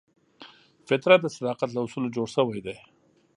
[0.87, 2.75] فطرت د صداقت له اصولو جوړ شوی دی.